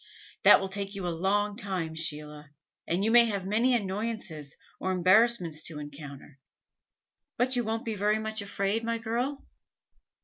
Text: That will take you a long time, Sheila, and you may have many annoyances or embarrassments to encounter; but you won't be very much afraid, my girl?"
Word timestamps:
That 0.41 0.59
will 0.59 0.67
take 0.67 0.95
you 0.95 1.05
a 1.05 1.13
long 1.15 1.55
time, 1.55 1.93
Sheila, 1.93 2.49
and 2.87 3.05
you 3.05 3.11
may 3.11 3.25
have 3.25 3.45
many 3.45 3.75
annoyances 3.75 4.57
or 4.79 4.91
embarrassments 4.91 5.61
to 5.67 5.77
encounter; 5.77 6.39
but 7.37 7.55
you 7.55 7.63
won't 7.63 7.85
be 7.85 7.93
very 7.93 8.17
much 8.17 8.41
afraid, 8.41 8.83
my 8.83 8.97
girl?" 8.97 9.45